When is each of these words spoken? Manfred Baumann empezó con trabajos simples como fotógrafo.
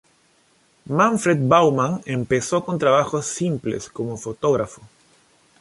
Manfred 0.87 1.37
Baumann 1.47 2.01
empezó 2.07 2.65
con 2.65 2.79
trabajos 2.79 3.27
simples 3.27 3.87
como 3.87 4.17
fotógrafo. 4.17 4.81